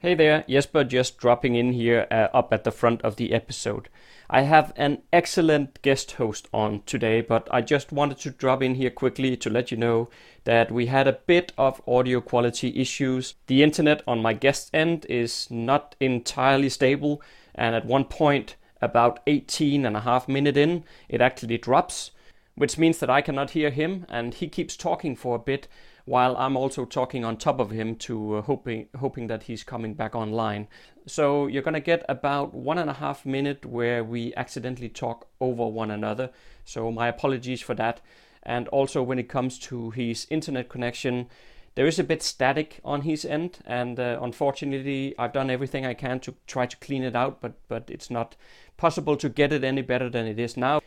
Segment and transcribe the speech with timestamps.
[0.00, 3.88] Hey there, Jesper just dropping in here uh, up at the front of the episode.
[4.28, 8.74] I have an excellent guest host on today, but I just wanted to drop in
[8.74, 10.10] here quickly to let you know
[10.44, 13.36] that we had a bit of audio quality issues.
[13.46, 17.22] The internet on my guest end is not entirely stable,
[17.54, 22.10] and at one point, about 18 and a half minute in, it actually drops,
[22.54, 25.68] which means that I cannot hear him, and he keeps talking for a bit
[26.06, 29.94] while I'm also talking on top of him to uh, hoping hoping that he's coming
[29.94, 30.68] back online.
[31.06, 35.66] So you're gonna get about one and a half minute where we accidentally talk over
[35.66, 36.30] one another.
[36.64, 38.00] So my apologies for that.
[38.44, 41.28] And also when it comes to his internet connection,
[41.74, 45.92] there is a bit static on his end, and uh, unfortunately, I've done everything I
[45.92, 48.36] can to try to clean it out, but but it's not
[48.76, 50.80] possible to get it any better than it is now.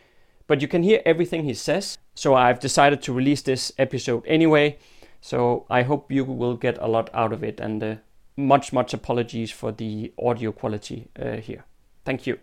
[0.46, 4.78] But you can hear everything he says, so I've decided to release this episode anyway.
[5.20, 7.94] So I hope you will get a lot out of it and uh,
[8.36, 11.64] much, much apologies for the audio quality uh, here.
[12.04, 12.38] Thank you.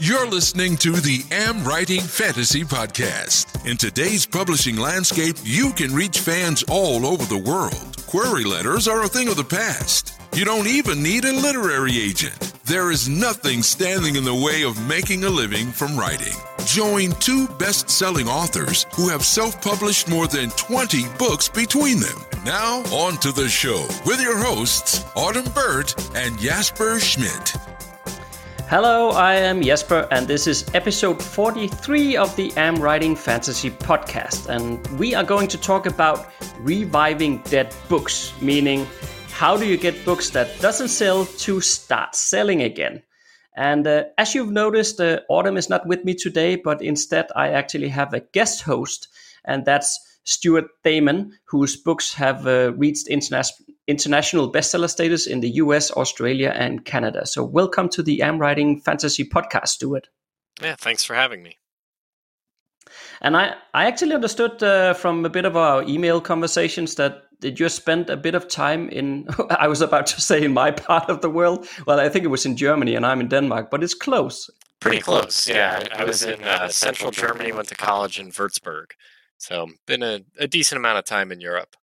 [0.00, 3.64] You're listening to the Am Writing Fantasy Podcast.
[3.64, 8.04] In today's publishing landscape, you can reach fans all over the world.
[8.06, 10.20] Query letters are a thing of the past.
[10.34, 12.54] You don't even need a literary agent.
[12.64, 16.34] There is nothing standing in the way of making a living from writing.
[16.66, 22.24] Join two best selling authors who have self published more than 20 books between them.
[22.42, 27.54] Now, on to the show with your hosts, Autumn Birt and Jesper Schmidt.
[28.66, 34.48] Hello, I am Jesper, and this is episode 43 of the Am Writing Fantasy podcast.
[34.48, 38.86] And we are going to talk about reviving dead books, meaning
[39.30, 43.02] how do you get books that doesn't sell to start selling again?
[43.54, 47.50] And uh, as you've noticed, uh, Autumn is not with me today, but instead I
[47.50, 49.08] actually have a guest host,
[49.44, 53.52] and that's Stuart Thaman, whose books have uh, reached interna-
[53.86, 57.26] international bestseller status in the US, Australia, and Canada.
[57.26, 60.08] So, welcome to the Am Writing Fantasy podcast, Stuart.
[60.60, 61.58] Yeah, thanks for having me.
[63.20, 67.60] And I, I actually understood uh, from a bit of our email conversations that did
[67.60, 69.28] you spend a bit of time in
[69.64, 71.68] i was about to say in my part of the world?
[71.86, 74.50] Well i think it was in germany and i'm in denmark but it's close.
[74.80, 75.86] Pretty close yeah.
[76.00, 78.88] I was in uh, central germany went to college in würzburg.
[79.36, 81.76] So been a, a decent amount of time in europe.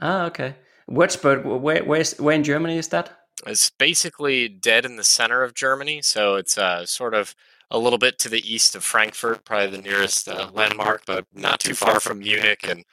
[0.00, 0.54] Ah okay.
[0.88, 3.06] Würzburg where, where's, where in germany is that?
[3.46, 7.34] It's basically dead in the center of germany so it's uh, sort of
[7.70, 11.60] a little bit to the east of frankfurt probably the nearest uh, landmark but not
[11.60, 12.84] too far from munich and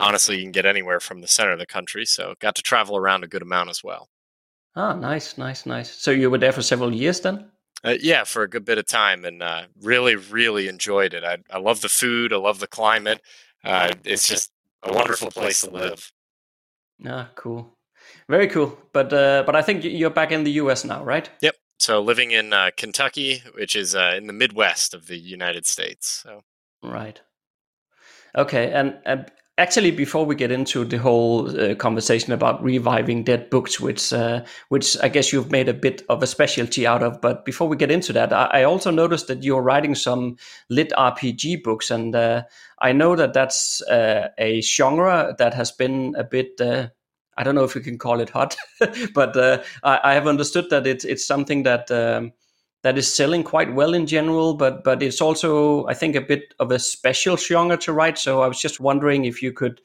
[0.00, 2.04] honestly, you can get anywhere from the center of the country.
[2.04, 4.08] So got to travel around a good amount as well.
[4.76, 5.90] Ah, nice, nice, nice.
[5.90, 7.50] So you were there for several years then?
[7.82, 11.24] Uh, yeah, for a good bit of time, and uh, really, really enjoyed it.
[11.24, 12.32] I, I love the food.
[12.32, 13.22] I love the climate.
[13.64, 14.52] Uh, it's just
[14.82, 16.12] a wonderful place to live.
[17.06, 17.78] Ah, cool,
[18.28, 18.78] very cool.
[18.92, 20.84] But uh, but I think you're back in the U.S.
[20.84, 21.30] now, right?
[21.40, 21.56] Yep.
[21.78, 26.22] So living in uh, Kentucky, which is uh, in the Midwest of the United States.
[26.22, 26.42] So
[26.82, 27.18] right.
[28.36, 33.50] Okay, and, and actually before we get into the whole uh, conversation about reviving dead
[33.50, 37.20] books which uh, which i guess you've made a bit of a specialty out of
[37.20, 40.36] but before we get into that i, I also noticed that you're writing some
[40.70, 42.44] lit rpg books and uh,
[42.78, 46.88] i know that that's uh, a genre that has been a bit uh,
[47.36, 48.56] i don't know if you can call it hot
[49.14, 52.32] but uh, I, I, have understood that it's it's something that um,
[52.82, 56.54] that is selling quite well in general, but but it's also I think a bit
[56.58, 58.18] of a special genre to write.
[58.18, 59.80] So I was just wondering if you could,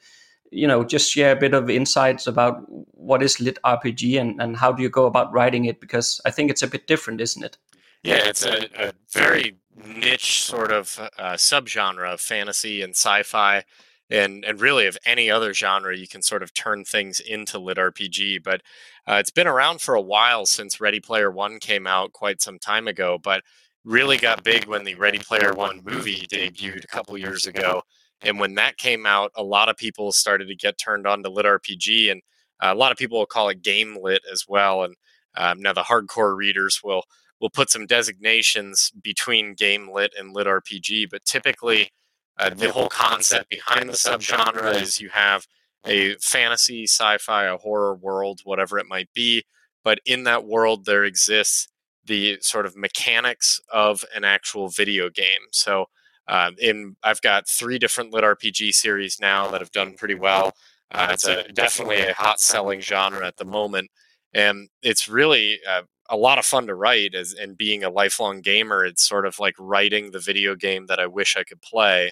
[0.51, 4.57] you know, just share a bit of insights about what is lit RPG and and
[4.57, 7.43] how do you go about writing it because I think it's a bit different, isn't
[7.43, 7.57] it?
[8.03, 13.63] Yeah, it's a, a very niche sort of uh, subgenre of fantasy and sci-fi
[14.09, 17.77] and and really of any other genre you can sort of turn things into lit
[17.77, 18.61] rpg but
[19.07, 22.59] uh, it's been around for a while since ready player one came out quite some
[22.59, 23.41] time ago but
[23.83, 27.81] really got big when the ready player one movie debuted a couple years ago
[28.21, 31.29] and when that came out a lot of people started to get turned on to
[31.29, 32.21] lit rpg and
[32.63, 34.95] uh, a lot of people will call it game lit as well and
[35.37, 37.03] um, now the hardcore readers will
[37.41, 41.89] will put some designations between game lit and lit rpg but typically
[42.37, 45.45] uh, the whole concept behind the subgenre is you have
[45.85, 49.43] a fantasy, sci-fi, a horror world, whatever it might be,
[49.83, 51.67] but in that world there exists
[52.05, 55.41] the sort of mechanics of an actual video game.
[55.51, 55.85] So,
[56.27, 60.53] uh, in I've got three different lit RPG series now that have done pretty well.
[60.91, 63.89] Uh, it's a, definitely a hot selling genre at the moment,
[64.33, 67.15] and it's really uh, a lot of fun to write.
[67.15, 70.99] As and being a lifelong gamer, it's sort of like writing the video game that
[70.99, 72.11] I wish I could play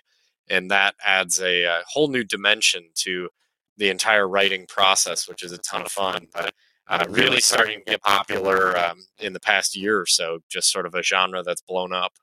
[0.50, 3.30] and that adds a, a, whole new dimension to
[3.78, 6.28] the entire writing process, which is a ton of fun.
[6.34, 6.54] But
[6.88, 10.86] uh, really starting to get popular um, in the past year or so, just sort
[10.86, 12.13] of a genre that's blown up.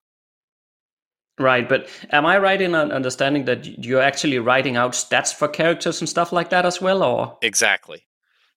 [1.38, 6.00] Right, but am I right in understanding that you're actually writing out stats for characters
[6.00, 8.04] and stuff like that as well, or exactly?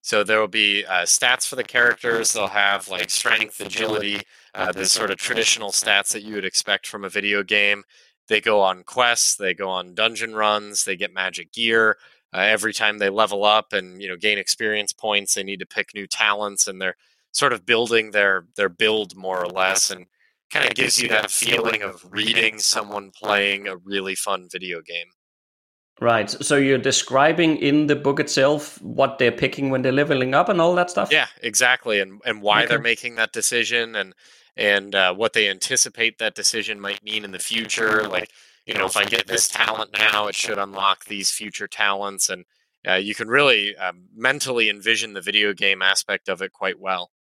[0.02, 2.34] So there will be uh, stats for the characters.
[2.34, 4.22] They'll have like strength, agility,
[4.54, 7.84] uh, the sort of traditional stats that you would expect from a video game.
[8.28, 11.98] They go on quests, they go on dungeon runs, they get magic gear.
[12.34, 15.66] Uh, every time they level up and you know gain experience points, they need to
[15.66, 16.96] pick new talents, and they're
[17.32, 19.92] sort of building their their build more or less.
[19.92, 20.08] And
[20.54, 25.08] kind of gives you that feeling of reading someone playing a really fun video game.
[26.00, 26.30] Right.
[26.30, 30.60] So you're describing in the book itself what they're picking when they're leveling up and
[30.62, 31.12] all that stuff.
[31.12, 32.70] Yeah, exactly, and and why okay.
[32.70, 34.14] they're making that decision and
[34.56, 38.08] and uh, what they anticipate that decision might mean in the future.
[38.08, 38.30] Like,
[38.66, 42.46] you know, if I get this talent now, it should unlock these future talents, and
[42.88, 47.12] uh, you can really uh, mentally envision the video game aspect of it quite well.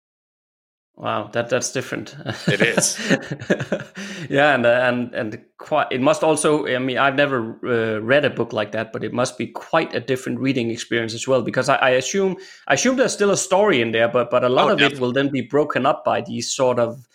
[0.94, 2.14] Wow, that that's different.
[2.46, 2.98] It is.
[4.30, 5.86] yeah, and and and quite.
[5.90, 6.66] It must also.
[6.66, 9.94] I mean, I've never uh, read a book like that, but it must be quite
[9.94, 11.40] a different reading experience as well.
[11.40, 12.36] Because I, I assume
[12.68, 14.98] I assume there's still a story in there, but but a lot oh, of definitely.
[14.98, 17.06] it will then be broken up by these sort of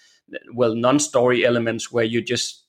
[0.54, 2.66] well non-story elements where you're just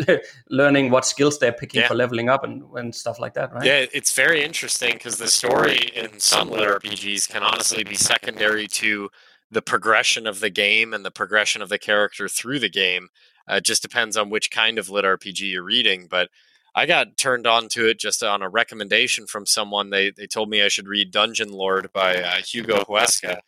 [0.50, 1.88] learning what skills they're picking yeah.
[1.88, 3.64] for leveling up and, and stuff like that, right?
[3.64, 8.66] Yeah, it's very interesting because the story in some lit RPGs can honestly be secondary
[8.68, 9.08] to
[9.50, 13.08] the progression of the game and the progression of the character through the game.
[13.50, 16.06] Uh, it just depends on which kind of lit RPG you're reading.
[16.10, 16.28] But
[16.74, 19.90] I got turned on to it just on a recommendation from someone.
[19.90, 23.38] They they told me I should read Dungeon Lord by uh, Hugo Huesca,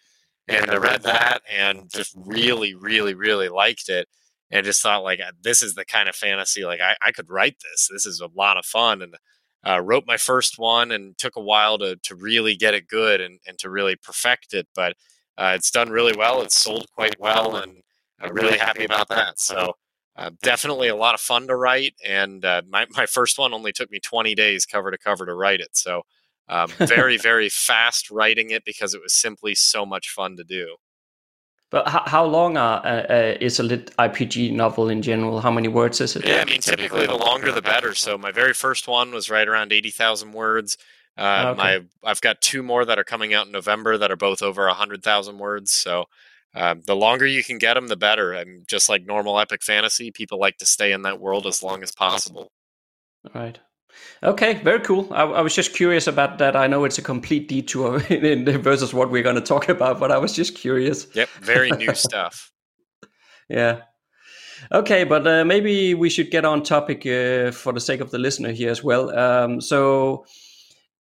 [0.49, 4.09] and I read that and just really, really, really liked it.
[4.51, 7.57] And just thought like this is the kind of fantasy like I, I could write
[7.61, 7.89] this.
[7.91, 9.17] This is a lot of fun and.
[9.67, 13.21] Uh, wrote my first one and took a while to to really get it good
[13.21, 14.69] and, and to really perfect it.
[14.77, 14.95] But
[15.39, 16.43] uh, it's done really well.
[16.43, 17.83] It's sold quite well, and
[18.21, 19.39] I'm really happy about that.
[19.41, 19.75] So
[20.17, 21.95] uh, definitely a lot of fun to write.
[22.05, 25.35] And uh, my my first one only took me 20 days cover to cover to
[25.35, 25.77] write it.
[25.77, 26.03] So
[26.49, 30.77] um, very very fast writing it because it was simply so much fun to do.
[31.71, 35.41] But how, how long uh, uh, is a lit RPG novel in general?
[35.41, 36.25] How many words is it?
[36.25, 37.93] Yeah, I mean, typically the longer the better.
[37.93, 40.79] So my very first one was right around 80,000 words.
[41.17, 41.59] Uh, okay.
[41.59, 44.69] My I've got two more that are coming out in November that are both over
[44.69, 45.73] hundred thousand words.
[45.73, 46.05] So
[46.55, 48.35] um, the longer you can get them, the better.
[48.35, 50.11] I'm just like normal epic fantasy.
[50.11, 52.53] People like to stay in that world as long as possible.
[53.25, 53.59] All right.
[54.23, 55.09] Okay, very cool.
[55.13, 56.57] I, I, was just curious about that.
[56.57, 60.01] I know it's a complete detour in, in versus what we're going to talk about,
[60.01, 61.07] but I was just curious.
[61.15, 62.51] Yep, very new stuff.
[63.49, 63.83] yeah.
[64.73, 68.19] Okay, but uh, maybe we should get on topic uh, for the sake of the
[68.19, 69.17] listener here as well.
[69.17, 70.25] Um, so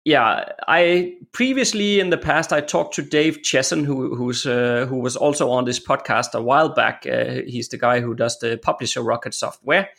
[0.06, 4.98] yeah, I previously in the past I talked to Dave Chesson, who who's uh, who
[4.98, 7.06] was also on this podcast a while back.
[7.07, 9.90] Uh, he's the guy who does the publisher Rocket Software,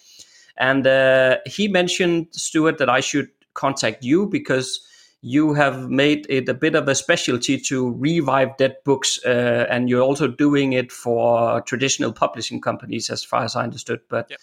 [0.57, 4.81] and uh, he mentioned Stuart that I should contact you because
[5.21, 9.89] you have made it a bit of a specialty to revive dead books, uh, and
[9.89, 14.01] you're also doing it for traditional publishing companies, as far as I understood.
[14.09, 14.41] But yep.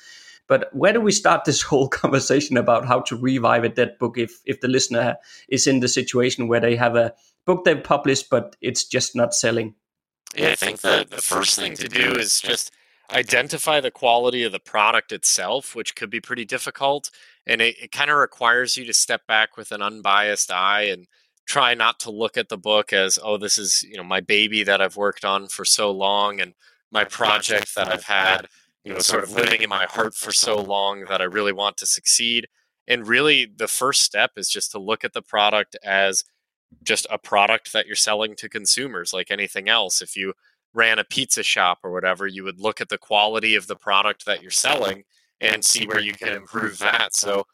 [0.51, 4.17] But where do we start this whole conversation about how to revive a dead book
[4.17, 5.15] if if the listener
[5.47, 7.13] is in the situation where they have a
[7.45, 9.75] book they've published but it's just not selling?
[10.35, 12.71] Yeah, I think the, the first thing to do is just
[13.11, 17.09] identify the quality of the product itself, which could be pretty difficult.
[17.45, 21.07] And it, it kind of requires you to step back with an unbiased eye and
[21.45, 24.63] try not to look at the book as, oh, this is, you know, my baby
[24.63, 26.53] that I've worked on for so long and
[26.91, 28.47] my project that I've had
[28.83, 31.77] you know, sort of living in my heart for so long that I really want
[31.77, 32.47] to succeed.
[32.87, 36.23] And really, the first step is just to look at the product as
[36.83, 40.01] just a product that you're selling to consumers, like anything else.
[40.01, 40.33] If you
[40.73, 44.25] ran a pizza shop or whatever, you would look at the quality of the product
[44.25, 45.03] that you're selling
[45.39, 47.15] and see where you can improve that.
[47.15, 47.45] So,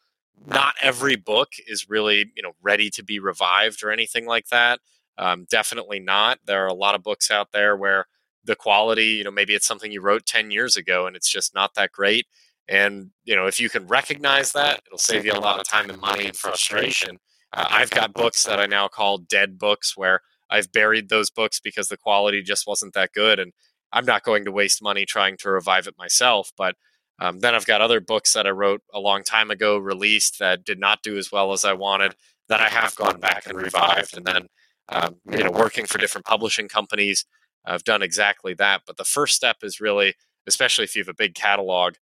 [0.46, 4.80] not every book is really, you know, ready to be revived or anything like that.
[5.18, 6.38] Um, definitely not.
[6.46, 8.06] There are a lot of books out there where
[8.44, 11.56] the quality, you know, maybe it's something you wrote 10 years ago and it's just
[11.56, 12.28] not that great.
[12.68, 15.90] And, you know, if you can recognize that, it'll save you a lot of time
[15.90, 17.18] and money and frustration.
[17.54, 21.60] Uh, I've got books that I now call dead books where I've buried those books
[21.60, 23.39] because the quality just wasn't that good.
[23.39, 23.54] And
[23.92, 26.51] I'm not going to waste money trying to revive it myself.
[26.58, 26.75] But
[27.20, 30.63] um, then I've got other books that I wrote a long time ago, released that
[30.63, 32.16] did not do as well as I wanted,
[32.50, 34.16] that I have gone back and revived.
[34.16, 34.48] And then,
[34.89, 37.25] um, you know, working for different publishing companies,
[37.66, 38.82] I've done exactly that.
[38.86, 40.16] But the first step is really,
[40.48, 41.96] especially if you have a big catalog,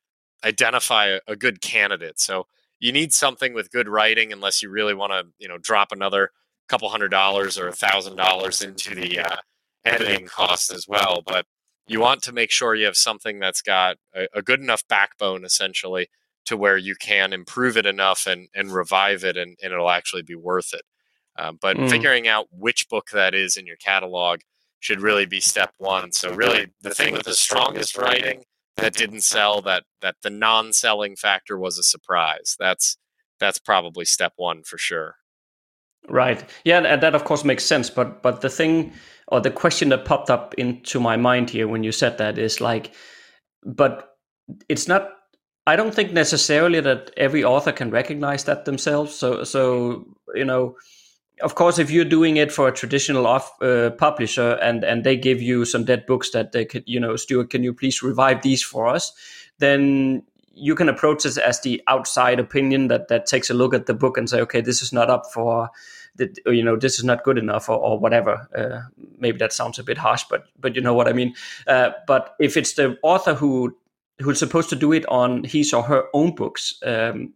[0.44, 2.20] identify a, good candidate.
[2.20, 2.46] So
[2.80, 6.32] you need something with good writing, unless you really want to, you know, drop another
[6.68, 9.36] couple hundred dollars or a thousand dollars into the uh,
[9.84, 11.22] editing costs as well.
[11.26, 11.46] But
[11.88, 15.46] you want to make sure you have something that's got a, a, good enough backbone,
[15.46, 16.08] essentially,
[16.46, 20.24] to where you can improve it enough and, and revive it, and, and it'll actually
[20.24, 20.82] be worth it.
[21.38, 21.90] Um, but mm.
[21.90, 24.40] figuring out which book that is in your catalog
[24.80, 26.12] should really be step one.
[26.12, 28.44] So really, the thing with the strongest writing
[28.78, 32.56] that didn't sell, that that the non-selling factor was a surprise.
[32.60, 32.98] That's
[33.40, 35.16] that's probably step one for sure.
[36.08, 36.44] Right.
[36.64, 37.90] Yeah, and that of course makes sense.
[37.90, 38.94] But but the thing
[39.28, 42.62] or the question that popped up into my mind here when you said that is
[42.62, 42.94] like,
[43.64, 44.16] but
[44.70, 45.10] it's not.
[45.68, 49.16] I don't think necessarily that every author can recognize that themselves.
[49.16, 50.76] So so you know
[51.42, 55.18] of course, if you're doing it for a traditional off, uh, publisher and and they
[55.18, 58.42] give you some dead books that they could, you know, Stuart, can you please revive
[58.42, 59.12] these for us?
[59.60, 60.24] Then
[60.56, 63.94] you can approach this as the outside opinion that that takes a look at the
[63.94, 65.70] book and say, okay, this is not up for,
[66.16, 68.48] the, you know, this is not good enough or, or whatever.
[68.56, 71.36] Uh, maybe that sounds a bit harsh, but but you know what I mean.
[71.68, 73.76] Uh, but if it's the author who
[74.20, 77.34] who's supposed to do it on his or her own books, um,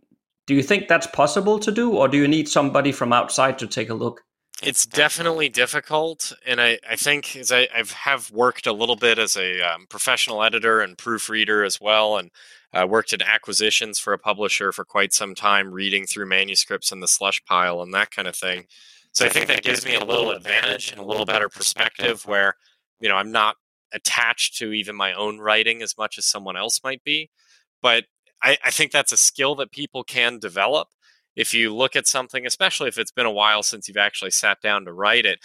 [0.48, 3.68] do you think that's possible to do, or do you need somebody from outside to
[3.68, 4.24] take a look?
[4.62, 9.18] It's definitely difficult, and I, I think as I I've have worked a little bit
[9.18, 12.30] as a um, professional editor and proofreader as well, and
[12.74, 17.00] uh, worked in acquisitions for a publisher for quite some time, reading through manuscripts in
[17.00, 18.66] the slush pile and that kind of thing.
[19.14, 22.56] So I think that gives me a little advantage and a little better perspective where,
[23.00, 23.56] you know, I'm not
[23.94, 27.30] attached to even my own writing as much as someone else might be.
[27.82, 28.06] But
[28.44, 30.90] I, I think that's a skill that people can develop.
[31.40, 34.60] If you look at something, especially if it's been a while since you've actually sat
[34.62, 35.40] down to write it,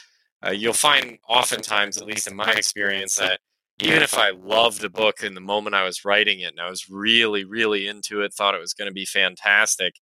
[0.44, 3.38] uh, you'll find oftentimes, at least in my experience, that
[3.80, 6.68] even if I loved a book in the moment I was writing it and I
[6.68, 9.94] was really, really into it, thought it was going to be fantastic,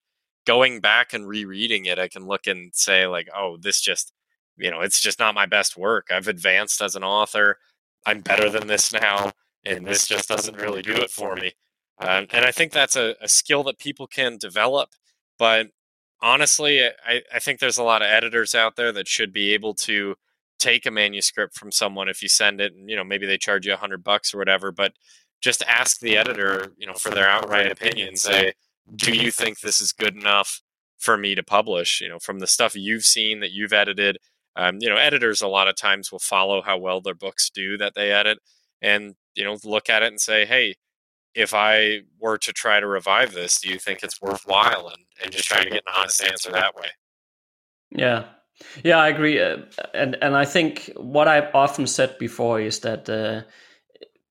[0.46, 4.12] going back and rereading it, I can look and say, like, oh, this just,
[4.56, 6.08] you know, it's just not my best work.
[6.10, 7.58] I've advanced as an author.
[8.06, 9.32] I'm better than this now.
[9.64, 11.52] And this just doesn't really do it for me.
[12.00, 14.90] Um, and I think that's a, a, skill that people can develop.
[15.38, 15.68] But
[16.22, 19.74] honestly, I, I think there's a lot of editors out there that should be able
[19.74, 20.14] to
[20.58, 23.66] take a manuscript from someone if you send it and you know maybe they charge
[23.66, 24.92] you a hundred bucks or whatever but
[25.40, 28.52] just ask the editor you know for their outright opinion say
[28.94, 30.60] do you think this is good enough
[30.98, 32.00] for me to publish?
[32.00, 34.18] You know from the stuff you've seen that you've edited
[34.54, 37.76] um, you know editors a lot of times will follow how well their books do
[37.78, 38.38] that they edit
[38.80, 40.76] and you know look at it and say hey
[41.34, 44.88] if I were to try to revive this, do you think it's worthwhile?
[44.88, 46.88] And, and just trying to get an honest answer that way.
[47.90, 48.24] Yeah.
[48.84, 49.40] Yeah, I agree.
[49.40, 49.58] Uh,
[49.94, 53.42] and, and I think what I've often said before is that uh,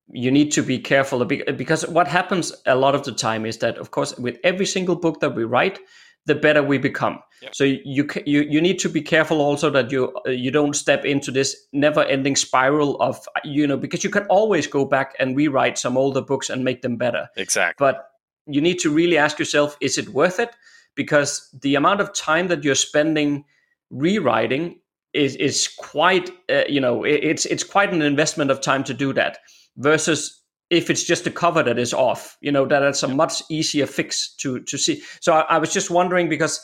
[0.08, 3.78] you need to be careful because what happens a lot of the time is that,
[3.78, 5.80] of course, with every single book that we write,
[6.26, 7.20] the better we become.
[7.42, 7.56] Yep.
[7.56, 11.32] So you you you need to be careful also that you you don't step into
[11.32, 15.98] this never-ending spiral of you know because you can always go back and rewrite some
[15.98, 17.28] older books and make them better.
[17.38, 17.76] Exactly.
[17.80, 18.12] But
[18.46, 20.50] you need to really ask yourself is it worth it?
[20.96, 23.46] Because the amount of time that you're spending
[23.90, 24.80] rewriting
[25.14, 28.94] is is quite uh, you know it, it's it's quite an investment of time to
[28.94, 29.40] do that
[29.78, 30.41] versus
[30.72, 33.86] if it's just a cover that is off you know that it's a much easier
[33.86, 36.60] fix to to see so i, I was just wondering because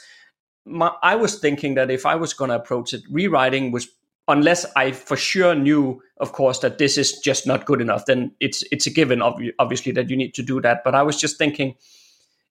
[0.66, 3.88] my, i was thinking that if i was going to approach it rewriting was
[4.28, 8.32] unless i for sure knew of course that this is just not good enough then
[8.40, 11.38] it's it's a given obviously that you need to do that but i was just
[11.38, 11.76] thinking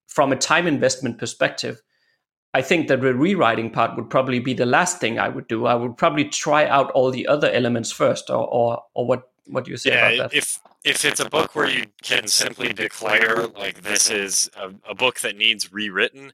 [0.07, 1.83] from a time investment perspective
[2.55, 5.67] I think that the rewriting part would probably be the last thing I would do.
[5.67, 9.67] I would probably try out all the other elements first, or or, or what what
[9.67, 10.39] do you say yeah, about that?
[10.39, 14.95] If if it's a book where you can simply declare like this is a, a
[14.95, 16.33] book that needs rewritten,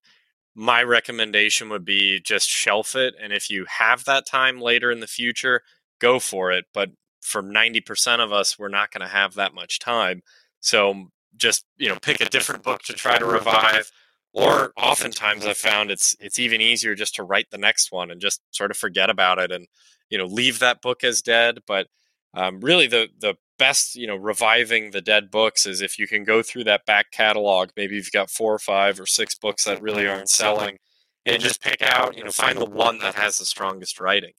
[0.55, 3.15] my recommendation would be just shelf it.
[3.19, 5.63] And if you have that time later in the future,
[6.01, 6.67] go for it.
[6.75, 6.91] But
[7.23, 10.21] for 90% of us, we're not going to have that much time.
[10.61, 13.91] So just, you know, pick a different book to try to revive.
[14.35, 18.21] Or oftentimes I've found it's it's even easier just to write the next one and
[18.21, 19.67] just sort of forget about it and,
[20.11, 21.61] you know, leave that book as dead.
[21.67, 21.87] But
[22.35, 26.25] um, really the the best you know reviving the dead books is if you can
[26.25, 29.81] go through that back catalog maybe you've got four or five or six books that
[29.81, 30.79] really aren't selling
[31.25, 34.33] and just pick out you know find the one that has the strongest writing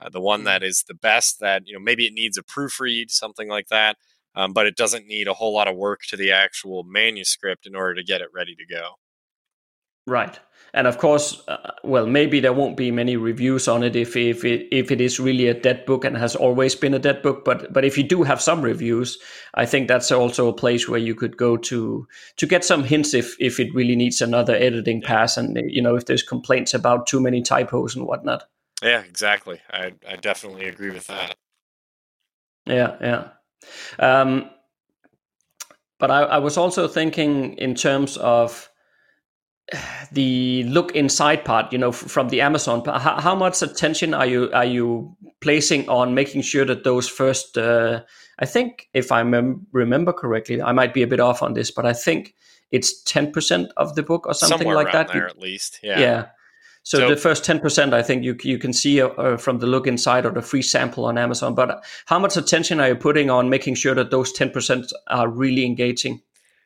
[0.00, 0.86] uh, the one that mm-hmm.
[0.86, 3.96] the best that you know maybe it needs a proofread something like that
[4.36, 7.74] um, but it doesn't need a whole lot of work to the actual manuscript in
[7.74, 8.92] order to get it ready to go
[10.08, 10.38] Right.
[10.74, 14.44] And of course, uh, well, maybe there won't be many reviews on it if if
[14.44, 17.44] it, if it is really a dead book and has always been a dead book.
[17.44, 19.18] But but if you do have some reviews,
[19.54, 23.14] I think that's also a place where you could go to to get some hints
[23.14, 27.06] if if it really needs another editing pass, and you know if there's complaints about
[27.06, 28.44] too many typos and whatnot.
[28.82, 29.60] Yeah, exactly.
[29.70, 31.34] I I definitely agree with that.
[32.66, 33.28] Yeah, yeah.
[33.98, 34.50] Um,
[35.98, 38.67] but I, I was also thinking in terms of
[40.12, 44.50] the look inside part you know from the amazon how, how, much attention are you
[44.52, 48.00] are you placing on making sure that those first uh,
[48.38, 51.70] i think if i mem- remember correctly i might be a bit off on this
[51.70, 52.34] but i think
[52.70, 55.08] it's 10% of the book or something Somewhere like that.
[55.08, 55.98] there at least yeah.
[55.98, 56.26] Yeah.
[56.82, 59.66] So, So- the first 10% i think you you can see uh, uh, from the
[59.66, 63.28] look inside or the free sample on amazon but how much attention are you putting
[63.28, 66.22] on making sure that those 10% are really engaging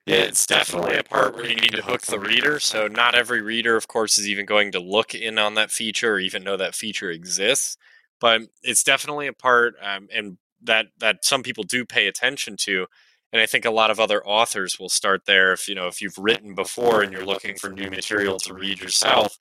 [0.06, 2.58] it's definitely a part where you need to hook the reader.
[2.58, 6.14] So not every reader, of course, is even going to look in on that feature
[6.14, 7.76] or even know that feature exists.
[8.20, 12.86] But it's definitely a part, um, and that that some people do pay attention to.
[13.32, 15.52] And I think a lot of other authors will start there.
[15.52, 18.80] If you know, if you've written before and you're looking for new material to read
[18.80, 19.38] yourself,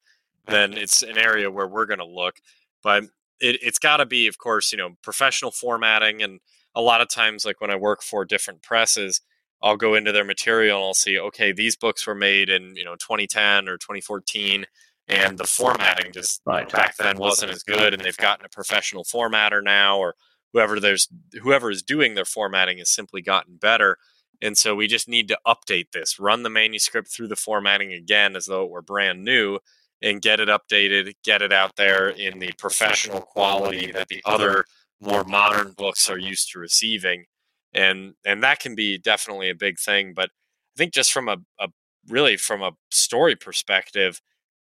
[0.48, 2.38] then it's an area where we're going to look.
[2.84, 3.04] But
[3.40, 6.22] it, it's got to be, of course, you know, professional formatting.
[6.22, 6.40] And
[6.74, 9.22] a lot of times, like when I work for different presses,
[9.64, 12.84] I'll go into their material and I'll see, okay, these books were made in you
[12.84, 14.66] know 2010 or 2014,
[15.08, 16.70] and the formatting just Right.
[16.72, 20.16] back then wasn't as good, and they've gotten a professional formatter now, or
[20.54, 21.08] whoever there's
[21.42, 23.98] whoever is doing their formatting has simply gotten better.
[24.42, 28.36] And so we just need to update this, run the manuscript through the formatting again
[28.36, 29.60] as though it were brand new,
[30.02, 34.66] and get it updated, get it out there in the professional quality that the other
[35.00, 37.26] more modern books are used to receiving
[37.74, 41.38] and and that can be definitely a big thing but i think just from a,
[41.60, 41.68] a
[42.08, 44.22] really from a story perspective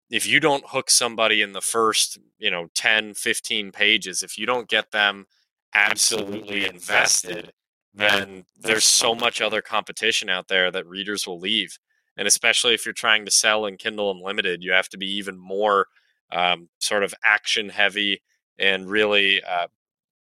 [0.09, 4.45] if you don't hook somebody in the first you know 10 15 pages if you
[4.45, 5.25] don't get them
[5.73, 7.51] absolutely invested
[7.93, 11.77] then there's so much other competition out there that readers will leave
[12.17, 15.37] and especially if you're trying to sell in kindle unlimited you have to be even
[15.37, 15.87] more
[16.31, 18.21] um, sort of action heavy
[18.57, 19.67] and really uh,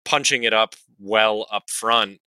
[0.04, 2.20] punching it up well up front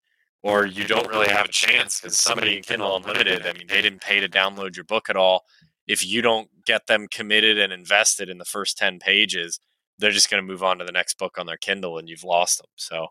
[0.43, 3.81] or you don't really have a chance because somebody in Kindle Unlimited, I mean, they
[3.81, 5.45] didn't pay to download your book at all.
[5.87, 9.59] If you don't get them committed and invested in the first 10 pages,
[9.99, 12.23] they're just going to move on to the next book on their Kindle and you've
[12.23, 12.69] lost them.
[12.75, 13.07] So,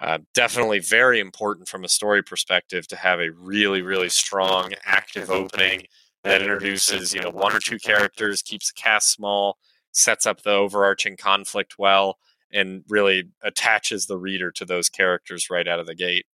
[0.00, 5.28] uh, definitely very important from a story perspective to have a really, really strong, active
[5.28, 5.86] opening
[6.22, 9.58] that introduces, you know, one or two characters, keeps the cast small,
[9.90, 12.18] sets up the overarching conflict well,
[12.52, 16.26] and really attaches the reader to those characters right out of the gate.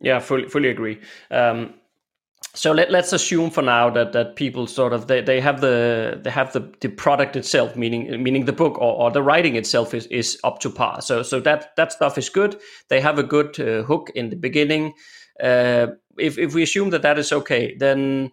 [0.00, 1.00] Yeah, fully fully agree.
[1.30, 1.74] Um,
[2.56, 6.20] so let, let's assume for now that that people sort of they, they have the
[6.22, 9.94] they have the, the product itself meaning meaning the book or, or the writing itself
[9.94, 11.00] is, is up to par.
[11.00, 12.60] So so that that stuff is good.
[12.88, 14.92] They have a good uh, hook in the beginning.
[15.42, 18.30] Uh, if, if we assume that that is okay then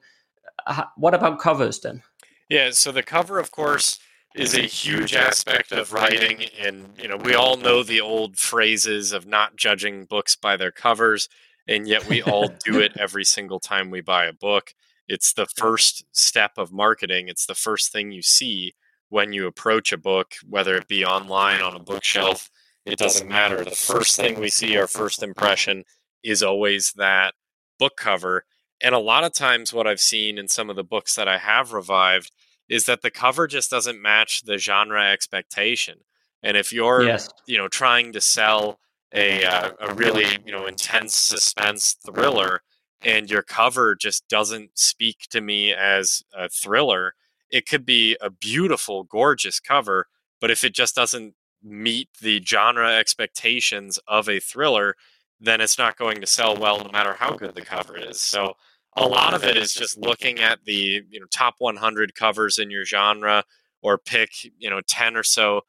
[0.68, 2.04] uh, what about covers then?
[2.50, 4.00] Yeah, so the cover, of course,
[4.36, 9.12] is a huge aspect of writing, and you know we all know the old phrases
[9.12, 11.30] of not judging books by their covers,
[11.72, 14.74] and yet we all do it every single time we buy a book.
[15.08, 17.28] It's the first step of marketing.
[17.28, 18.74] It's the first thing you see
[19.10, 22.50] when you approach a book, whether it be online on a bookshelf.
[22.86, 23.64] It doesn't matter.
[23.64, 25.84] The first thing we see, our first impression,
[26.24, 27.34] is always that
[27.78, 28.46] book cover.
[28.82, 31.38] And a lot of times, what I've seen in some of the books that I
[31.38, 32.32] have revived
[32.70, 36.00] is that the cover just doesn't match the genre expectation.
[36.42, 38.80] And if you're, yes you know, trying to sell
[39.14, 42.62] a uh, a really you know intense suspense thriller,
[43.04, 47.14] and your cover just doesn't speak to me as a thriller,
[47.52, 50.08] it could be a beautiful, gorgeous cover,
[50.40, 54.96] but if it just doesn't meet the genre expectations of a thriller,
[55.40, 58.20] then it's not going to sell well no matter how good the cover is.
[58.20, 58.54] So
[58.96, 62.72] a lot of it is just looking at the you know top 100 covers in
[62.72, 63.44] your genre
[63.82, 65.62] or pick you know 10 or so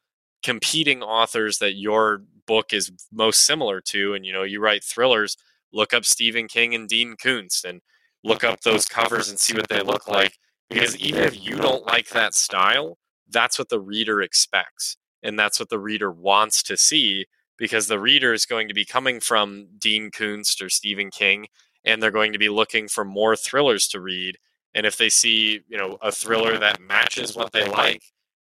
[0.43, 5.37] competing authors that your book is most similar to and you know you write thrillers
[5.73, 7.81] look up Stephen King and Dean Koontz and
[8.25, 11.87] look up those covers and see what they look like because even if you don't
[11.87, 12.99] like that style
[13.31, 17.27] that's what the reader expects and that's what the reader wants to see
[17.59, 21.47] because the reader is going to be coming from Dean Koontz or Stephen King
[21.85, 24.37] and they're going to be looking for more thrillers to read
[24.75, 28.03] and if they see you know a thriller that matches what they like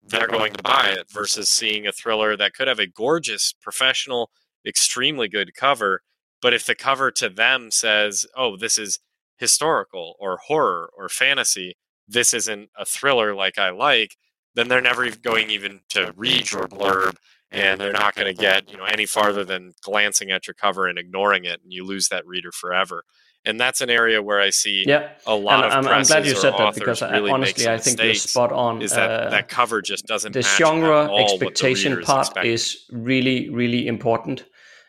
[0.04, 4.30] they're going to buy it versus seeing a thriller that could have a gorgeous professional
[4.66, 6.02] extremely good cover
[6.40, 9.00] but if the cover to them says oh this is
[9.38, 11.74] historical or horror or fantasy
[12.06, 14.16] this isn't a thriller like i like
[14.54, 17.16] then they're never going even to read your blurb
[17.50, 20.86] and they're not going to get you know any farther than glancing at your cover
[20.86, 23.04] and ignoring it and you lose that reader forever
[23.44, 25.11] and that's an area where I see yeah.
[25.26, 27.78] a lot and of I'm, I'm glad you said that because really I, honestly I
[27.78, 28.83] think you're spot on.
[28.83, 32.52] Is that uh, that cover just doesn't the genre expectation the part expecting.
[32.52, 34.44] is really really important,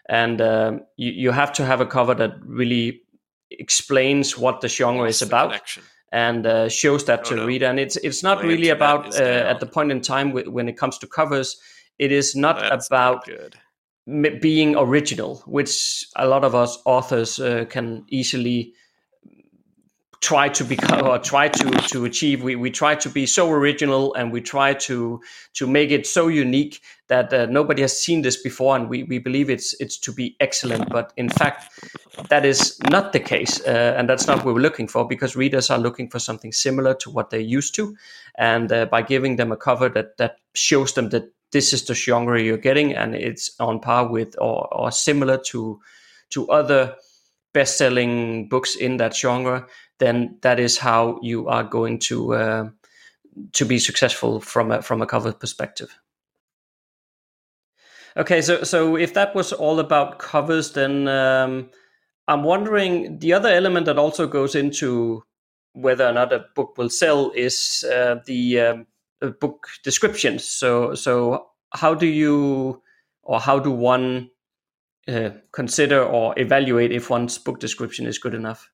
[0.09, 3.01] and um, you you have to have a cover that really
[3.51, 5.83] explains what the genre Lost is the about connection.
[6.11, 7.45] and uh, shows that to no.
[7.45, 7.65] reader.
[7.67, 10.77] And it's it's not really about uh, at the point in time w- when it
[10.77, 11.57] comes to covers.
[11.99, 13.55] It is not That's about not
[14.05, 18.73] being original, which a lot of us authors uh, can easily
[20.23, 22.43] try to become or try to to achieve.
[22.43, 25.21] We we try to be so original and we try to
[25.53, 29.19] to make it so unique that uh, nobody has seen this before, and we we
[29.19, 30.89] believe it's it's to be excellent.
[30.89, 31.71] But in fact,
[32.29, 35.69] that is not the case, uh, and that's not what we're looking for because readers
[35.69, 37.95] are looking for something similar to what they're used to,
[38.37, 41.93] and uh, by giving them a cover that that shows them that this is the
[41.93, 45.79] genre you're getting and it's on par with or, or similar to
[46.31, 46.95] to other
[47.53, 49.65] best-selling books in that genre
[49.99, 52.69] then that is how you are going to uh,
[53.53, 55.97] to be successful from a from a cover perspective.
[58.17, 61.69] Okay so so if that was all about covers then um,
[62.27, 65.23] i'm wondering the other element that also goes into
[65.73, 68.87] whether or not a book will sell is uh, the um,
[69.31, 70.47] book descriptions.
[70.47, 72.81] So, so how do you,
[73.23, 74.29] or how do one
[75.07, 78.69] uh, consider or evaluate if one's book description is good enough?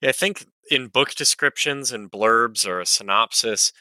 [0.00, 3.72] Yeah, I think in book descriptions and blurbs or a synopsis,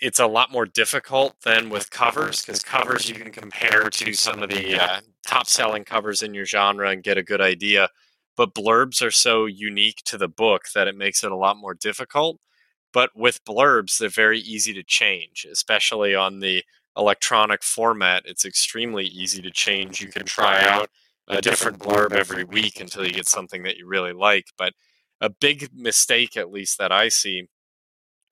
[0.00, 4.42] it's a lot more difficult than with covers because covers you can compare to some
[4.42, 7.88] of the uh, top selling covers in your genre and get a good idea.
[8.36, 11.74] But blurbs are so unique to the book that it makes it a lot more
[11.74, 12.40] difficult.
[12.92, 16.64] But with blurbs, they're very easy to change, especially on the
[16.96, 18.24] electronic format.
[18.26, 20.00] It's extremely easy to change.
[20.00, 20.90] You can try out
[21.28, 24.46] a different blurb every week until you get something that you really like.
[24.58, 24.74] But
[25.20, 27.48] a big mistake, at least that I see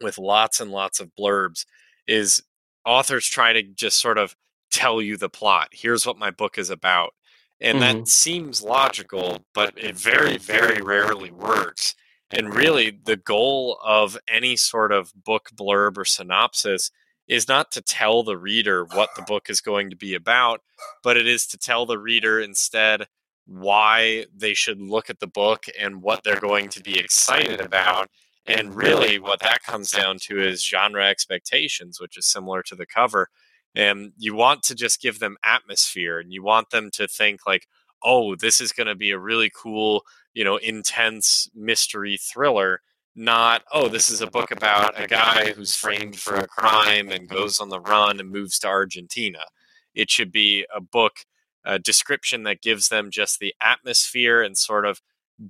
[0.01, 1.65] with lots and lots of blurbs,
[2.07, 2.43] is
[2.85, 4.35] authors try to just sort of
[4.71, 5.69] tell you the plot.
[5.73, 7.15] Here's what my book is about.
[7.61, 7.81] And Mhm.
[7.81, 11.95] that seems logical, but it very, very rarely works.
[12.31, 16.91] And really, the goal of any sort of book blurb or synopsis
[17.27, 20.61] is not to tell the reader what the book is going to be about,
[21.03, 23.07] but it is to tell the reader instead
[23.47, 28.09] why they should look at the book and what they're going to be excited about.
[28.47, 32.87] And really, what that comes down to is genre expectations, which is similar to the
[32.87, 33.29] cover.
[33.75, 37.67] And you want to just give them atmosphere and you want them to think, like,
[38.03, 42.81] oh, this is going to be a really cool, you know, intense mystery thriller.
[43.17, 47.29] Not, oh, this is a book about a guy who's framed for a crime and
[47.29, 49.41] goes on the run and moves to Argentina.
[49.95, 51.15] It should be a book
[51.69, 55.01] a description that gives them just the atmosphere and sort of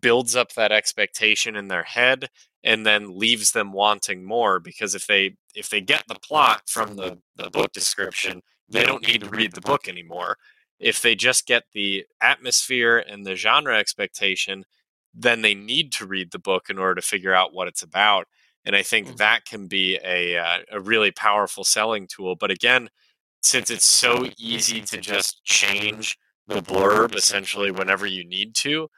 [0.01, 2.29] builds up that expectation in their head
[2.65, 6.97] and then leaves them wanting more because if they if they get the plot from
[6.97, 10.37] the, the book description they don't need to read the book anymore
[10.79, 14.65] if they just get the atmosphere and the genre expectation
[15.15, 18.27] then they need to read the book in order to figure out what it's about
[18.65, 19.17] and i think Mhm.
[19.19, 22.89] that can be a, uh, a really powerful selling tool but again
[23.43, 28.89] since it's so easy to just change the blurb essentially whenever you need to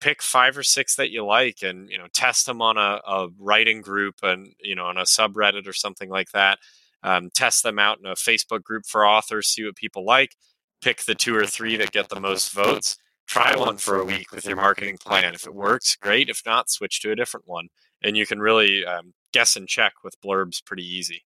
[0.00, 3.28] pick five or six that you like and you know test them on a, a
[3.38, 6.58] writing group and you know on a subreddit or something like that
[7.02, 10.34] um, test them out in a facebook group for authors see what people like
[10.82, 14.30] pick the two or three that get the most votes try one for a week
[14.32, 17.68] with your marketing plan if it works great if not switch to a different one
[18.02, 21.24] and you can really um, guess and check with blurbs pretty easy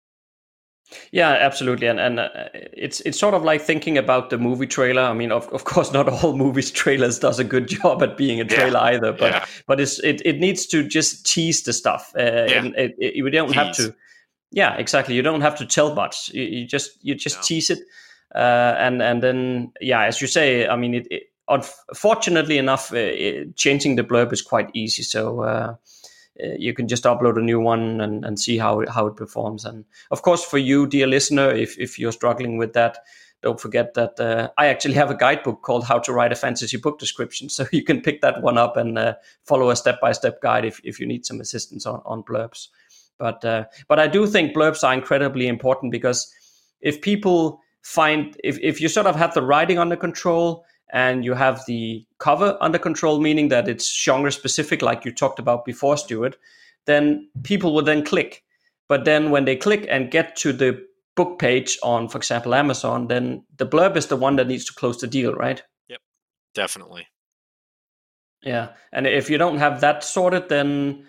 [1.12, 5.02] Yeah, absolutely, and and uh, it's it's sort of like thinking about the movie trailer.
[5.02, 8.42] I mean, of of course, not all movies trailers does a good job at being
[8.42, 9.46] a Yeah, trailer either, but yeah.
[9.66, 12.12] but it's it, it needs to just tease the stuff.
[12.16, 13.96] Uh, and it, it, we don't have to.
[14.52, 15.16] Yeah, exactly.
[15.16, 16.30] You don't have to tell much.
[16.34, 17.44] You, you just you just No.
[17.44, 17.80] tease it,
[18.36, 21.08] uh, and and then yeah, as you say, I mean, it.
[21.12, 25.04] it unfortunately enough, uh, it, changing the blurb is quite easy.
[25.04, 25.42] So.
[25.42, 25.76] Uh,
[26.44, 29.66] uh, you can just upload a new one and, and see how how it performs.
[29.66, 32.98] And of course, for you, dear listener, if, if you're struggling with that,
[33.44, 36.78] don't forget that uh, I actually have a guidebook called How to Write a Fantasy
[36.78, 37.50] Book Description.
[37.52, 39.14] So you can pick that one up and uh,
[39.46, 42.70] follow a step by step guide if, if you need some assistance on, on blurbs.
[43.20, 43.42] But
[43.88, 46.34] but I do think blurbs are incredibly important because
[46.82, 51.34] if people find if, if you sort of have the writing under control and you
[51.34, 55.98] have the cover under control, meaning that it's genre specific, like you talked about before,
[55.98, 56.38] Stuart,
[56.86, 58.44] then people will then click.
[58.88, 63.08] But then when they click and get to the book page on, for example, Amazon,
[63.08, 65.62] then the blurb is the one that needs to close the deal, right?
[65.90, 66.00] Yep,
[66.54, 67.08] definitely
[68.44, 71.06] Yeah, and if you don't have that sorted, then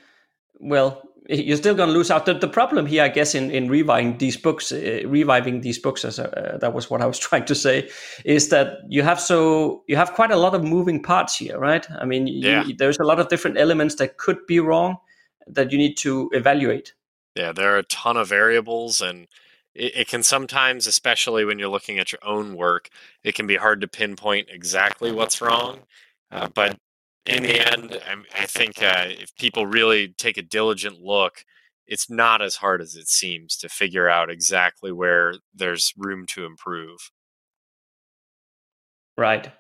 [0.61, 2.27] well, you're still going to lose out.
[2.27, 6.05] The, the problem here, I guess, in, in reviving these books, uh, reviving these books,
[6.05, 7.89] as a, uh, that was what I was trying to say,
[8.25, 11.87] is that you have so you have quite a lot of moving parts here, right?
[11.91, 12.65] I mean, yeah.
[12.65, 14.97] you, there's a lot of different elements that could be wrong
[15.47, 16.95] that you need to evaluate.
[17.35, 19.27] Yeah, there are a ton of variables, and
[19.75, 22.91] it, it can sometimes, especially when you're looking at your own work,
[23.23, 25.81] it can be hard to pinpoint exactly what's wrong.
[26.31, 26.79] Uh, but
[27.27, 31.45] in the end, I, I think uh, if people really take a diligent look,
[31.87, 36.45] it's not as hard as it seems to figure out exactly where there's room to
[36.45, 37.11] improve.
[39.17, 39.51] Right.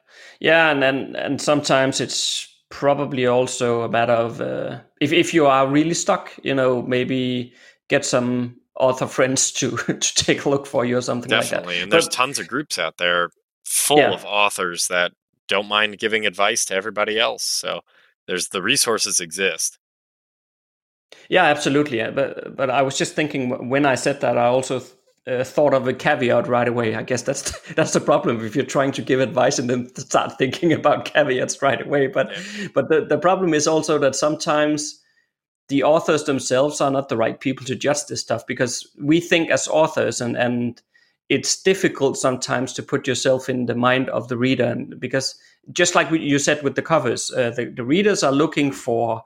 [0.40, 5.46] Yeah, and then and sometimes it's probably also a matter of uh, if if you
[5.46, 7.52] are really stuck, you know, maybe
[7.88, 11.44] get some author friends to to take a look for you or something Definitely.
[11.44, 11.56] like that.
[11.56, 13.30] Definitely, And there's but, tons of groups out there
[13.64, 14.12] full yeah.
[14.12, 15.12] of authors that
[15.48, 17.44] don't mind giving advice to everybody else.
[17.44, 17.80] So
[18.26, 19.78] there's the resources exist.
[21.28, 22.02] Yeah, absolutely.
[22.10, 24.82] But but I was just thinking when I said that, I also
[25.26, 26.94] uh, thought of a caveat right away.
[26.94, 30.38] I guess that's that's the problem if you're trying to give advice and then start
[30.38, 32.08] thinking about caveats right away.
[32.08, 32.68] But yeah.
[32.74, 35.00] but the, the problem is also that sometimes
[35.68, 39.50] the authors themselves are not the right people to judge this stuff because we think
[39.50, 40.82] as authors and and
[41.28, 45.36] it's difficult sometimes to put yourself in the mind of the reader and because
[45.72, 49.22] just like you said with the covers uh, the, the, readers are looking for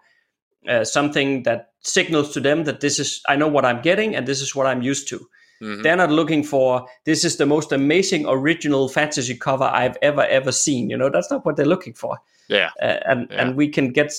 [0.69, 4.27] uh, something that signals to them that this is i know what i'm getting and
[4.27, 5.19] this is what i'm used to
[5.61, 5.83] mm-hmm.
[5.83, 10.53] they're not looking for this is the most amazing original fantasy cover i've ever ever
[10.53, 13.43] seen you know that's not what they're looking for yeah uh, and yeah.
[13.43, 14.13] and we can get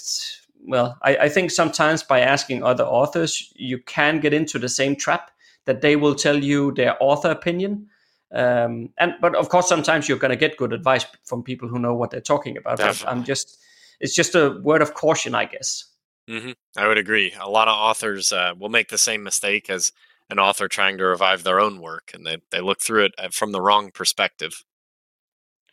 [0.67, 4.97] well I, I think sometimes by asking other authors you can get into the same
[4.97, 5.31] trap
[5.69, 7.87] that they will tell you their author opinion.
[8.33, 11.77] Um, and but of course, sometimes you're going to get good advice from people who
[11.77, 12.79] know what they're talking about.
[13.07, 13.59] I'm just,
[13.99, 15.85] it's just a word of caution, I guess.
[16.27, 16.53] Mm-hmm.
[16.75, 17.35] I would agree.
[17.39, 19.91] A lot of authors uh, will make the same mistake as
[20.31, 23.29] an author trying to revive their own work, and they they look through it uh,
[23.31, 24.63] from the wrong perspective.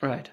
[0.03, 0.31] Right.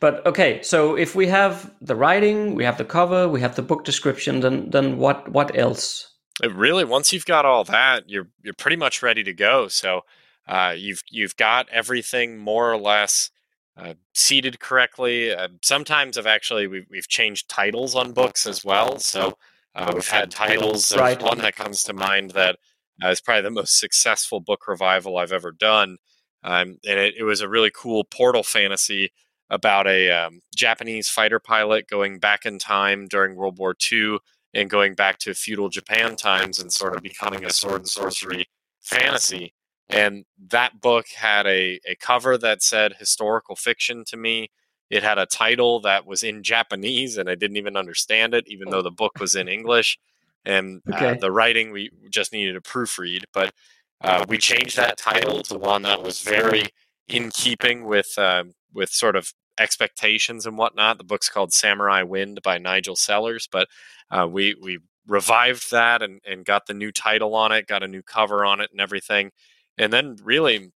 [0.00, 3.62] But okay, so if we have the writing, we have the cover, we have the
[3.62, 6.09] book description, then then what what else?
[6.42, 9.68] It really, once you've got all that, you're you're pretty much ready to go.
[9.68, 10.02] So
[10.48, 13.30] uh, you've you've got everything more or less
[13.76, 15.32] uh, seated correctly.
[15.32, 18.98] Uh, sometimes I've actually we've, we've changed titles on books as well.
[18.98, 19.36] So
[19.74, 20.96] uh, we've had titles.
[20.96, 21.20] Right.
[21.22, 22.56] one that comes to mind that
[23.02, 25.98] uh, is probably the most successful book revival I've ever done,
[26.42, 29.12] um, and it, it, was a really cool portal fantasy
[29.48, 34.18] about a um, Japanese fighter pilot going back in time during World War II
[34.54, 38.46] and going back to feudal Japan times and sort of becoming a sword and sorcery
[38.80, 39.54] fantasy.
[39.88, 44.50] And that book had a, a cover that said historical fiction to me.
[44.88, 48.70] It had a title that was in Japanese and I didn't even understand it, even
[48.70, 49.98] though the book was in English.
[50.44, 51.10] And uh, okay.
[51.10, 53.24] uh, the writing, we just needed a proofread.
[53.32, 53.52] But
[54.00, 56.64] uh, we changed that title to one that was very
[57.08, 60.98] in keeping with uh, with sort of expectations and whatnot.
[60.98, 63.68] The book's called Samurai Wind by Nigel Sellers, but
[64.10, 67.88] uh, we we revived that and, and got the new title on it, got a
[67.88, 69.30] new cover on it, and everything.
[69.78, 70.72] And then really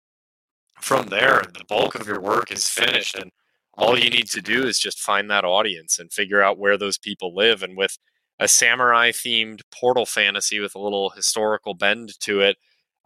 [0.81, 3.31] from there, the bulk of your work is finished, and
[3.77, 6.99] all you need to do is just find that audience and figure out where those
[6.99, 7.62] people live.
[7.62, 7.99] And with
[8.38, 12.57] a samurai themed portal fantasy with a little historical bend to it,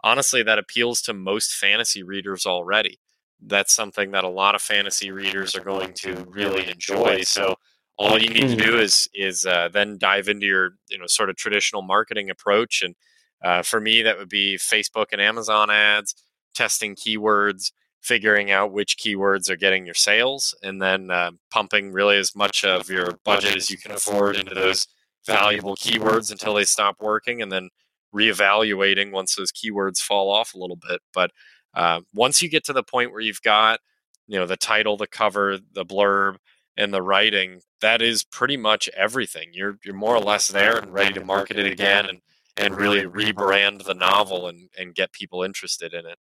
[0.03, 2.99] honestly, that appeals to most fantasy readers already.
[3.45, 7.21] That's something that a lot of fantasy readers are going to really enjoy.
[7.21, 7.55] So
[7.99, 8.81] all you need to do mm.
[8.81, 12.95] is is uh, then dive into your you know sort of traditional marketing approach and
[13.43, 16.15] uh, for me that would be facebook and amazon ads
[16.55, 17.71] testing keywords
[18.01, 22.63] figuring out which keywords are getting your sales and then uh, pumping really as much
[22.63, 24.87] of your budget as you can afford into those
[25.27, 27.69] valuable keywords until they stop working and then
[28.15, 31.31] reevaluating once those keywords fall off a little bit but
[31.79, 33.79] uh, once you get to the point where you've got
[34.27, 36.35] you know the title the cover the blurb
[36.75, 39.49] and the writing, that is pretty much everything.
[39.53, 42.19] You're you're more or less there and ready to market it again and
[42.57, 46.17] and really rebrand the novel and and get people interested in it.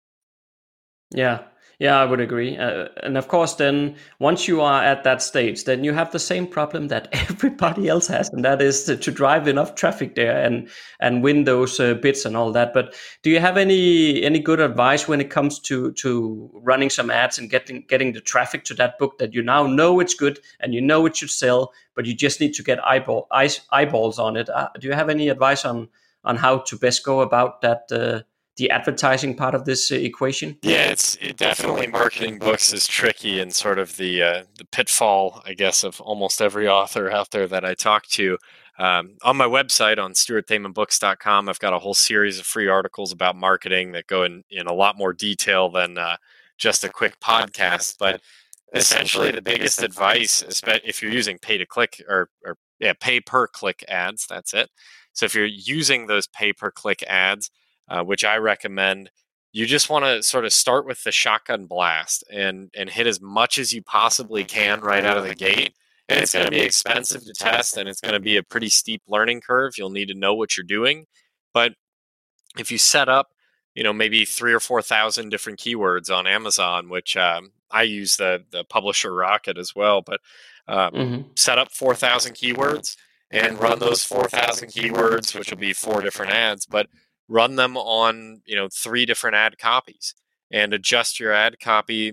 [1.10, 1.44] Yeah,
[1.78, 2.56] yeah, I would agree.
[2.56, 6.18] Uh, and of course, then once you are at that stage, then you have the
[6.18, 10.42] same problem that everybody else has, and that is to, to drive enough traffic there
[10.42, 12.72] and and win those uh, bits and all that.
[12.72, 17.10] But do you have any any good advice when it comes to to running some
[17.10, 20.40] ads and getting getting the traffic to that book that you now know it's good
[20.60, 24.18] and you know it should sell, but you just need to get eyeball eyes, eyeballs
[24.18, 24.48] on it?
[24.48, 25.88] Uh, do you have any advice on
[26.24, 28.22] on how to best go about that uh,
[28.56, 30.58] the advertising part of this uh, equation?
[30.62, 35.42] Yeah, it's it definitely marketing books is tricky and sort of the uh, the pitfall,
[35.44, 38.38] I guess, of almost every author out there that I talk to.
[38.78, 43.36] Um, on my website on stuartthamanbooks.com, I've got a whole series of free articles about
[43.36, 46.16] marketing that go in in a lot more detail than uh,
[46.58, 47.96] just a quick podcast.
[47.98, 48.20] But
[48.74, 53.46] essentially, the biggest advice, if you're using pay to click or, or yeah, pay per
[53.46, 54.70] click ads, that's it.
[55.12, 57.50] So if you're using those pay per click ads,
[57.88, 59.10] uh, which I recommend,
[59.52, 63.20] you just want to sort of start with the shotgun blast and and hit as
[63.20, 65.74] much as you possibly can right out of the gate.
[66.08, 68.68] And it's going to be expensive to test, and it's going to be a pretty
[68.68, 69.74] steep learning curve.
[69.76, 71.06] You'll need to know what you're doing,
[71.52, 71.72] but
[72.58, 73.28] if you set up,
[73.74, 78.16] you know, maybe three or four thousand different keywords on Amazon, which um, I use
[78.16, 80.20] the the publisher Rocket as well, but
[80.68, 81.22] um, mm-hmm.
[81.34, 82.96] set up four thousand keywords
[83.30, 86.88] and run those 4,000 keywords, which will be four different ads, but
[87.28, 90.14] run them on, you know, three different ad copies
[90.50, 92.12] and adjust your ad copy,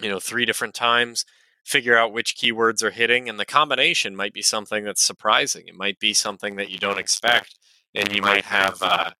[0.00, 1.24] you know, three different times,
[1.64, 3.28] figure out which keywords are hitting.
[3.28, 5.66] And the combination might be something that's surprising.
[5.66, 7.58] It might be something that you don't expect.
[7.94, 9.10] And you might have, uh,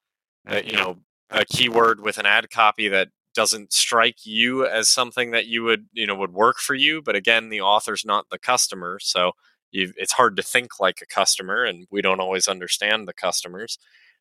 [0.49, 0.99] uh, you know,
[1.31, 5.87] a keyword with an ad copy that doesn't strike you as something that you would
[5.95, 9.33] you know would work for you but again the author's not the customer so
[9.73, 13.79] you, it's hard to think like a customer, and we don't always understand the customers.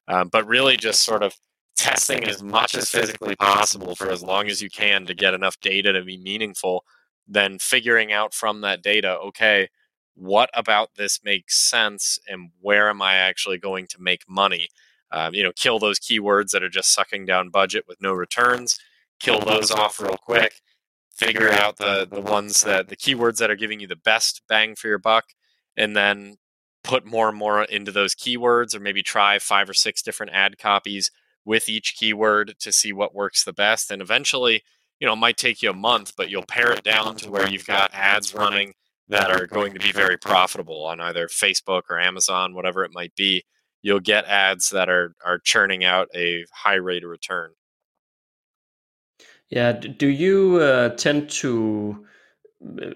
[0.07, 1.35] Um, but really, just sort of
[1.77, 5.59] testing as much as physically possible for as long as you can to get enough
[5.61, 6.83] data to be meaningful.
[7.27, 9.69] Then figuring out from that data, okay,
[10.15, 14.67] what about this makes sense, and where am I actually going to make money?
[15.11, 18.77] Um, you know, kill those keywords that are just sucking down budget with no returns.
[19.19, 20.61] Kill those off real quick.
[21.15, 24.75] Figure out the the ones that the keywords that are giving you the best bang
[24.75, 25.25] for your buck,
[25.77, 26.37] and then
[26.83, 30.57] put more and more into those keywords or maybe try five or six different ad
[30.57, 31.11] copies
[31.45, 34.63] with each keyword to see what works the best and eventually
[34.99, 37.49] you know it might take you a month but you'll pare it down to where
[37.49, 38.73] you've got ads running
[39.09, 43.13] that are going to be very profitable on either facebook or amazon whatever it might
[43.15, 43.43] be.
[43.83, 47.51] You'll get ads that are are churning out a high rate of return.
[49.49, 52.05] Yeah do you uh, tend to
[52.81, 52.91] uh,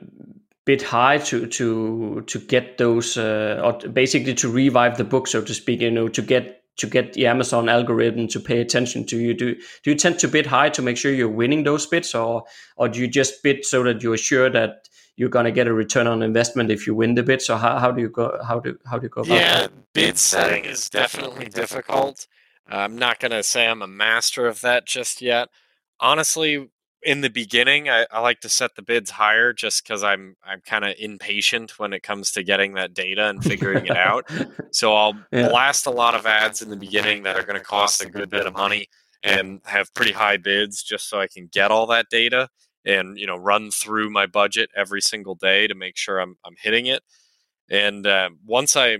[0.66, 5.42] bit high to to to get those uh, or basically to revive the book so
[5.42, 9.18] to speak you know to get to get the amazon algorithm to pay attention to
[9.18, 9.34] you.
[9.34, 12.44] Do do you tend to bid high to make sure you're winning those bids or
[12.78, 15.74] or do you just bid so that you're sure that you're going to get a
[15.74, 18.60] return on investment if you win the bid so how, how do you go how
[18.60, 19.94] do how do you go about yeah that?
[19.94, 22.28] bid setting is definitely difficult.
[22.68, 25.50] I'm not going to say i'm a master of that just yet.
[26.00, 26.70] Honestly
[27.06, 30.62] in the beginning, I, I, like to set the bids higher just because I'm I'm
[30.62, 34.30] kind of impatient when it comes to getting that data and figuring it out.
[34.72, 35.48] So I'll yeah.
[35.48, 38.30] blast a lot of ads in the beginning that are going to cost a good
[38.30, 38.88] bit of money
[39.24, 42.50] and have pretty high bids just so I can get all that data
[42.84, 46.56] and you know run through my budget every single day to make sure I'm I'm
[46.62, 47.04] hitting it.
[47.70, 48.98] And uh, once I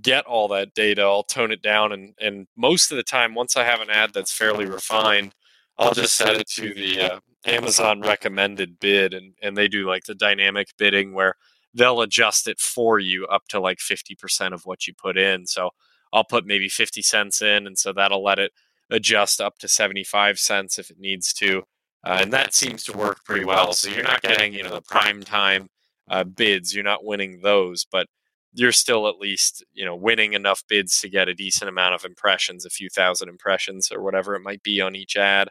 [0.00, 3.56] get all that data, I'll tone it down and and most of the time, once
[3.56, 5.34] I have an ad that's fairly refined.
[5.80, 10.04] I'll just set it to the uh, Amazon recommended bid, and and they do like
[10.04, 11.34] the dynamic bidding where
[11.74, 15.46] they'll adjust it for you up to like 50% of what you put in.
[15.46, 15.70] So
[16.12, 18.52] I'll put maybe 50 cents in, and so that'll let it
[18.90, 21.62] adjust up to 75 cents if it needs to.
[22.04, 23.72] Uh, and that seems to work pretty well.
[23.72, 25.68] So you're not getting, you know, the prime time
[26.08, 26.74] uh, bids.
[26.74, 28.06] You're not winning those, but
[28.54, 32.04] you're still at least, you know, winning enough bids to get a decent amount of
[32.04, 35.48] impressions, a few thousand impressions or whatever it might be on each ad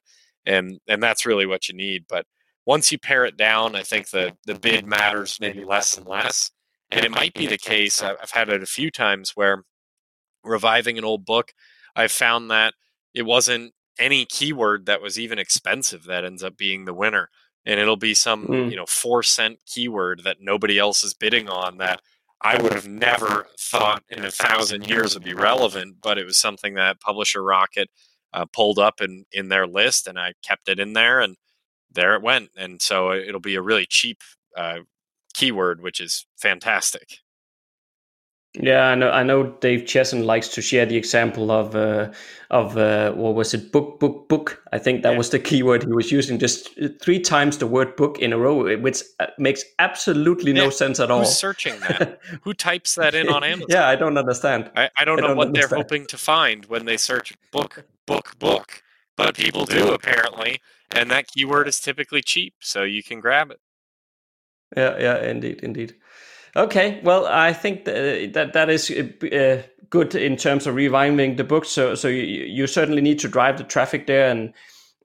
[0.47, 2.05] and and that's really what you need.
[2.09, 2.25] But
[2.65, 6.51] once you pare it down, I think the the bid matters maybe less and less.
[6.89, 8.01] And it might be the case.
[8.01, 9.63] I've had it a few times where
[10.43, 11.51] reviving an old book,
[11.97, 12.73] I've found that
[13.13, 17.29] it wasn't any keyword that was even expensive that ends up being the winner.
[17.65, 18.69] And it'll be some, mm.
[18.69, 22.01] you know, four cent keyword that nobody else is bidding on that
[22.41, 26.37] I would have never thought in a thousand years would be relevant, but it was
[26.37, 27.89] something that Publisher Rocket
[28.33, 31.35] uh, pulled up in in their list, and I kept it in there, and
[31.91, 32.49] there it went.
[32.57, 34.21] And so it'll be a really cheap
[34.55, 34.79] uh,
[35.33, 37.19] keyword, which is fantastic.
[38.59, 39.11] Yeah, I know.
[39.11, 42.11] I know Dave Chesson likes to share the example of uh,
[42.49, 43.71] of uh, what was it?
[43.71, 44.63] Book, book, book.
[44.71, 45.17] I think that yeah.
[45.17, 46.39] was the keyword he was using.
[46.39, 46.69] Just
[46.99, 50.63] three times the word book in a row, which uh, makes absolutely yeah.
[50.63, 51.19] no sense at all.
[51.19, 52.19] Who's searching that?
[52.41, 53.67] Who types that in on Amazon?
[53.69, 54.71] yeah, I don't understand.
[54.75, 55.71] I, I don't know I don't what understand.
[55.71, 58.81] they're hoping to find when they search book, book, book.
[59.15, 63.59] But people do apparently, and that keyword is typically cheap, so you can grab it.
[64.75, 65.95] Yeah, yeah, indeed, indeed.
[66.55, 71.43] Okay, well, I think that that, that is uh, good in terms of reviving the
[71.43, 71.65] book.
[71.65, 74.53] So, so you, you certainly need to drive the traffic there, and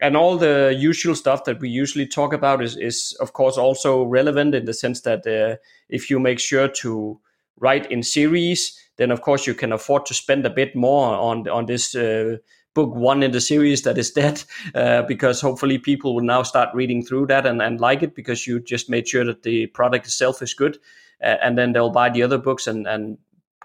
[0.00, 4.02] and all the usual stuff that we usually talk about is is of course also
[4.02, 5.56] relevant in the sense that uh,
[5.88, 7.20] if you make sure to
[7.58, 11.48] write in series, then of course you can afford to spend a bit more on
[11.48, 11.94] on this.
[11.94, 12.36] Uh,
[12.74, 14.42] book one in the series that is dead
[14.74, 18.46] uh, because hopefully people will now start reading through that and, and like it because
[18.46, 20.78] you just made sure that the product itself is good
[21.22, 23.18] uh, and then they'll buy the other books and and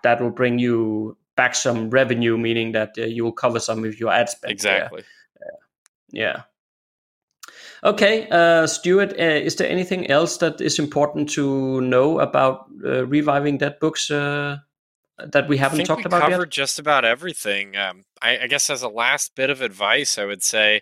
[0.04, 4.00] that will bring you back some revenue meaning that uh, you will cover some of
[4.00, 4.52] your ad spend.
[4.52, 5.04] Exactly.
[6.12, 6.44] Yeah.
[7.84, 13.06] Okay uh, stuart uh, is there anything else that is important to know about uh,
[13.06, 14.58] reviving dead books uh,
[15.26, 18.70] that we haven't talked we about covered yet just about everything um, I, I guess
[18.70, 20.82] as a last bit of advice i would say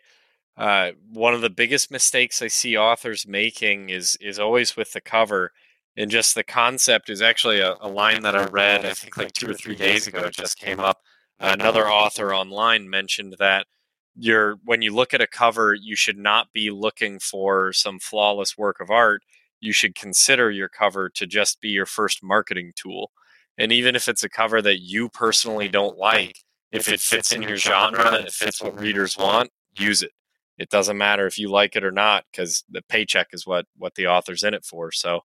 [0.57, 5.01] uh, one of the biggest mistakes I see authors making is is always with the
[5.01, 5.51] cover
[5.97, 9.31] and just the concept is actually a, a, line that I read, I think like
[9.31, 10.99] two or three days ago, it just came up.
[11.39, 13.67] Another author online mentioned that
[14.15, 18.57] you're when you look at a cover, you should not be looking for some flawless
[18.57, 19.23] work of art.
[19.59, 23.11] You should consider your cover to just be your first marketing tool.
[23.57, 26.37] And even if it's a cover that you personally don't like,
[26.71, 30.11] if it fits in your genre and it fits what readers want, use it.
[30.57, 33.95] It doesn't matter if you like it or not because the paycheck is what what
[33.95, 34.91] the author's in it for.
[34.91, 35.21] So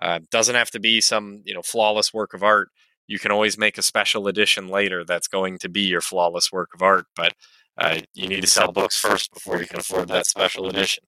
[0.00, 2.68] uh, doesn't have to be some you know flawless work of art.
[3.06, 6.70] You can always make a special edition later that's going to be your flawless work
[6.74, 7.34] of art, but
[7.78, 11.04] uh, you need to sell books first before you can afford that special edition.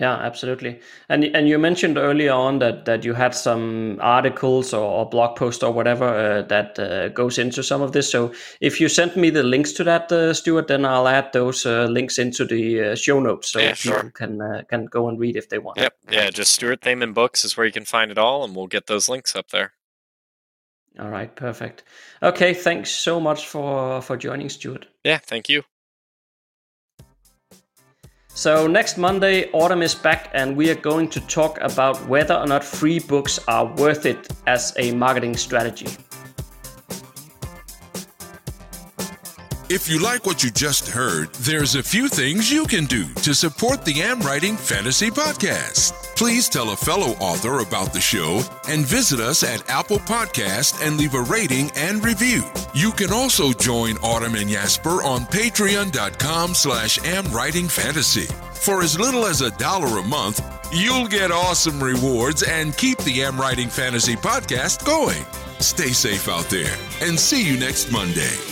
[0.00, 0.80] Yeah, absolutely.
[1.10, 5.36] And and you mentioned earlier on that that you had some articles or, or blog
[5.36, 8.10] post or whatever uh, that uh, goes into some of this.
[8.10, 8.32] So
[8.62, 11.84] if you send me the links to that, uh, Stuart, then I'll add those uh,
[11.84, 14.10] links into the uh, show notes so Yeah, people sure.
[14.10, 15.76] can uh, can go and read if they want.
[15.76, 15.94] Yep.
[16.10, 18.86] Yeah, just Stuart Thaman Books is where you can find it all, and we'll get
[18.86, 19.74] those links up there.
[20.98, 21.84] All right, perfect.
[22.22, 24.86] Okay, thanks so much for for joining, Stuart.
[25.04, 25.64] Yeah, thank you.
[28.34, 32.46] So next Monday, Autumn is back, and we are going to talk about whether or
[32.46, 35.86] not free books are worth it as a marketing strategy.
[39.72, 43.34] If you like what you just heard, there's a few things you can do to
[43.34, 45.94] support the Am Writing Fantasy Podcast.
[46.14, 50.98] Please tell a fellow author about the show and visit us at Apple Podcast and
[50.98, 52.42] leave a rating and review.
[52.74, 58.30] You can also join Autumn and Jesper on patreon.com slash amwritingfantasy.
[58.54, 63.22] For as little as a dollar a month, you'll get awesome rewards and keep the
[63.22, 65.24] Am Writing Fantasy Podcast going.
[65.60, 68.51] Stay safe out there and see you next Monday.